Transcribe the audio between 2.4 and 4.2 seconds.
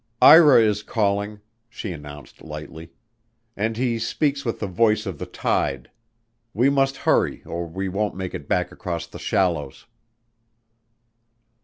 lightly, "and he